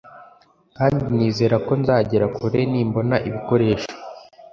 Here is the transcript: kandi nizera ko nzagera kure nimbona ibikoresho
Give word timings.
kandi 0.77 1.03
nizera 1.15 1.55
ko 1.65 1.73
nzagera 1.81 2.25
kure 2.37 2.61
nimbona 2.71 3.15
ibikoresho 3.27 3.89